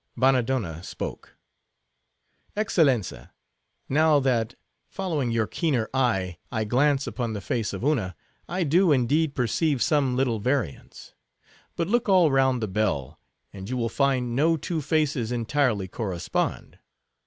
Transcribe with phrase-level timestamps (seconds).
[0.17, 1.37] Bannadonna spoke:
[2.57, 3.29] "Excellenza,
[3.87, 4.55] now that,
[4.87, 8.15] following your keener eye, I glance upon the face of Una,
[8.49, 11.13] I do, indeed perceive some little variance.
[11.75, 13.19] But look all round the bell,
[13.53, 16.79] and you will find no two faces entirely correspond.